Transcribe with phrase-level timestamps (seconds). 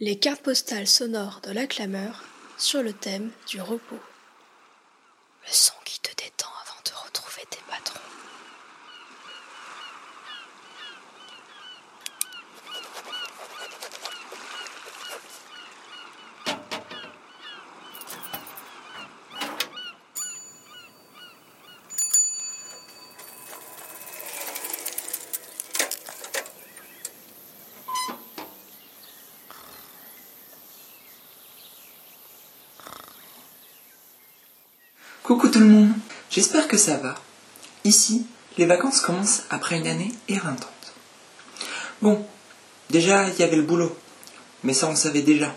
[0.00, 2.24] Les cartes postales sonores de la clameur
[2.58, 4.00] sur le thème du repos.
[5.46, 8.00] Le son qui te détend avant de retrouver tes patrons.
[35.24, 35.90] Coucou tout le monde,
[36.30, 37.14] j'espère que ça va.
[37.84, 38.26] Ici,
[38.58, 40.68] les vacances commencent après une année éreintante.
[42.02, 42.26] Bon,
[42.90, 43.96] déjà, il y avait le boulot,
[44.64, 45.54] mais ça on savait déjà.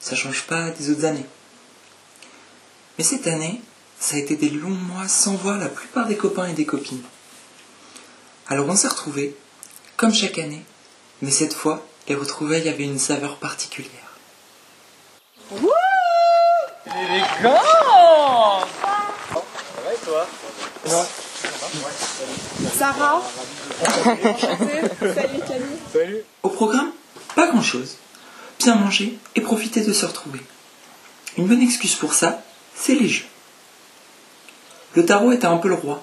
[0.00, 1.26] Ça change pas des autres années.
[2.98, 3.60] Mais cette année,
[4.00, 7.04] ça a été des longs mois sans voir la plupart des copains et des copines.
[8.48, 9.36] Alors on s'est retrouvés,
[9.96, 10.64] comme chaque année,
[11.22, 14.10] mais cette fois, les retrouvailles avaient une saveur particulière.
[22.76, 23.22] Sarah.
[25.00, 26.24] Salut Camille.
[26.42, 26.90] Au programme,
[27.36, 27.96] pas grand-chose.
[28.58, 30.40] Bien manger et profiter de se retrouver.
[31.38, 32.42] Une bonne excuse pour ça,
[32.74, 33.26] c'est les jeux.
[34.94, 36.02] Le tarot était un peu le roi.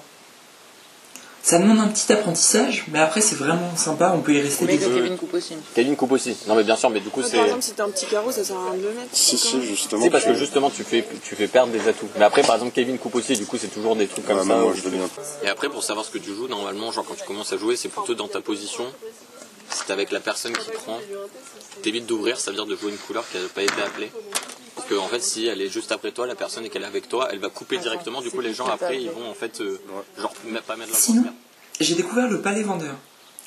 [1.48, 4.94] Ça demande un petit apprentissage, mais après c'est vraiment sympa, on peut y rester heures.
[4.94, 5.54] Kevin coupe aussi.
[5.74, 6.36] Kevin coupe aussi.
[6.46, 7.38] Non mais bien sûr, mais du coup Par c'est.
[7.38, 9.08] exemple, si t'as un petit carreau, ça sert à rien de le mettre.
[9.12, 10.02] Si, si, justement.
[10.02, 12.06] C'est parce que justement tu fais tu fais perdre des atouts.
[12.18, 14.44] Mais après par exemple Kevin coupe aussi, du coup c'est toujours des trucs comme Ah,
[14.46, 14.56] ça.
[14.56, 15.46] moi, je.
[15.46, 17.76] Et après pour savoir ce que tu joues, normalement genre quand tu commences à jouer,
[17.76, 18.84] c'est plutôt dans ta position.
[19.70, 20.98] C'est avec la personne qui prend.
[21.82, 24.10] T'évites d'ouvrir, ça veut dire de jouer une couleur qui n'a pas été appelée.
[24.88, 26.86] Parce que en fait si elle est juste après toi, la personne et qu'elle est
[26.86, 28.22] avec toi, elle va couper directement.
[28.22, 29.78] Du coup les gens après ils vont en fait euh,
[30.18, 31.24] genre m- pas mettre la Sinon,
[31.80, 32.94] j'ai découvert le palais vendeur.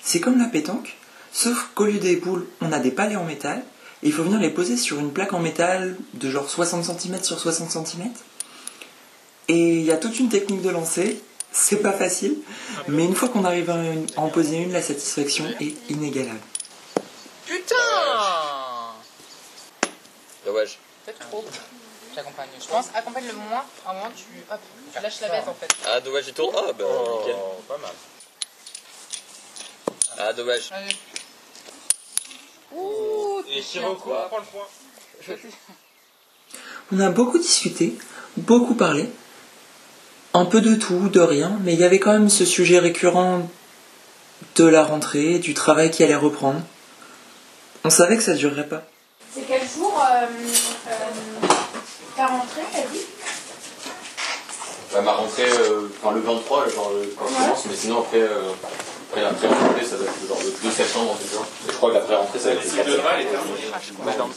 [0.03, 0.95] C'est comme la pétanque,
[1.31, 3.64] sauf qu'au lieu des boules, on a des palets en métal,
[4.03, 7.23] et il faut venir les poser sur une plaque en métal de genre 60 cm
[7.23, 8.09] sur 60 cm.
[9.48, 11.21] Et il y a toute une technique de lancer,
[11.52, 12.36] c'est pas facile,
[12.88, 16.39] mais une fois qu'on arrive à, une- à en poser une, la satisfaction est inégalable.
[17.48, 17.76] Putain
[20.45, 20.77] Dommage.
[21.06, 21.45] Peut-être trop.
[22.16, 22.50] J'accompagne.
[22.60, 23.64] Je pense, accompagne le moins.
[23.86, 24.60] À un moment, tu, hop,
[24.94, 25.73] tu lâches la bête en fait.
[25.88, 26.56] Ah dommage il tourne.
[26.58, 26.86] Ah bah
[27.20, 27.36] nickel.
[27.67, 27.92] Pas mal.
[30.17, 30.70] Ah dommage.
[30.72, 30.95] Allez.
[32.73, 35.38] Ouh, Et Sirocco, prends le point.
[36.92, 37.98] On a beaucoup discuté,
[38.38, 39.10] beaucoup parlé,
[40.33, 43.50] un peu de tout, de rien, mais il y avait quand même ce sujet récurrent
[44.56, 46.62] de la rentrée, du travail qui allait reprendre.
[47.83, 48.83] On savait que ça durerait pas.
[49.33, 49.80] C'est quel jour?
[52.16, 53.05] Ta rentrée, t'as dit
[54.94, 58.20] Bah, ma rentrée, euh, enfin le 23, genre le- quand je commence, mais sinon après,
[58.21, 58.52] euh,
[59.10, 61.17] après la pré-rentrée, ça doit être genre le 2 septembre,
[61.67, 62.89] je crois que la pré-rentrée, ça va être le 4
[64.05, 64.33] septembre.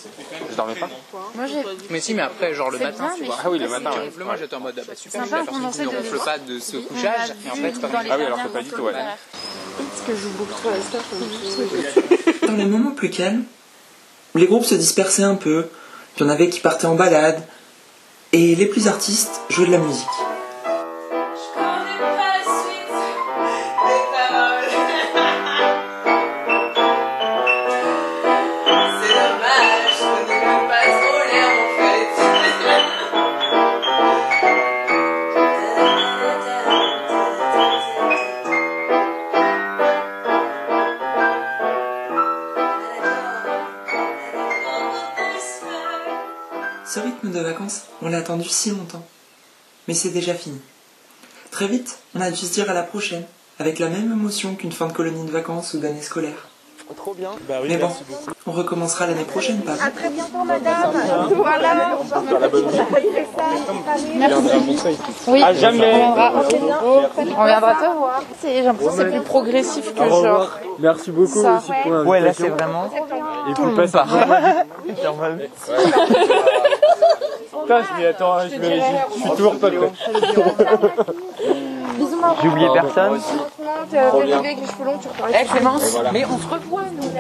[0.50, 0.88] Je dormais pas.
[1.34, 1.62] Moi j'ai.
[1.90, 3.36] Mais si, mais après, genre le matin, bien, tu vois.
[3.44, 4.24] Ah oui, le matin, ouais.
[4.24, 6.38] moi j'étais en mode, ah bah super, Sympa, la personne qui on ne ronfle pas
[6.38, 7.30] de ce couchage.
[7.46, 8.92] Et en fait, Ah oui, alors que pas du tout, ouais.
[8.92, 13.44] Parce que je joue beaucoup trop à la Dans les moments plus calmes,
[14.34, 15.66] les groupes se dispersaient un peu,
[16.16, 17.42] il y en avait qui partaient en balade,
[18.32, 20.33] et les plus artistes jouaient de la musique.
[46.94, 49.02] Ce rythme de vacances, on l'a attendu si longtemps.
[49.88, 50.60] Mais c'est déjà fini.
[51.50, 53.24] Très vite, on a dû se dire à la prochaine,
[53.58, 56.46] avec la même émotion qu'une fin de colonie de vacances ou d'année scolaire.
[56.96, 57.30] Trop bien.
[57.66, 57.88] Mais bon,
[58.46, 60.92] on recommencera l'année prochaine, pas À très bientôt, madame.
[61.34, 61.98] Voilà.
[65.28, 65.94] Oui, À jamais.
[66.04, 68.22] on reviendra, te voir.
[68.40, 70.50] C'est- J'ai l'impression que c'est plus progressif que genre.
[70.78, 71.56] Merci beaucoup Ça.
[71.56, 72.06] aussi pour.
[72.06, 72.90] Ouais, là c'est vraiment.
[73.50, 74.06] Et tout le monde part.
[77.62, 78.70] Putain, je m'y attends, je, me- je-
[79.14, 79.90] je suis toujours pas prêt.
[81.96, 82.34] Bisous, maman.
[82.42, 83.20] J'ai oublié personne.
[83.20, 83.44] Franchement,
[83.90, 85.28] t'es arrivé avec les cheveux longs, tu repars.
[85.40, 87.10] Eh Clémence, mais on se revoit nous.